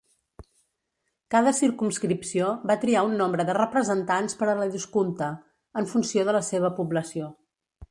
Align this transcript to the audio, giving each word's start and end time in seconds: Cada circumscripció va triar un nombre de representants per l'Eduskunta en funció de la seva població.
Cada 1.35 1.51
circumscripció 1.57 2.47
va 2.71 2.77
triar 2.85 3.03
un 3.09 3.13
nombre 3.21 3.45
de 3.51 3.55
representants 3.59 4.39
per 4.41 4.49
l'Eduskunta 4.63 5.31
en 5.83 5.93
funció 5.95 6.27
de 6.31 6.39
la 6.41 6.45
seva 6.51 6.75
població. 6.83 7.33